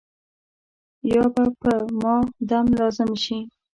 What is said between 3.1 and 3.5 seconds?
شي.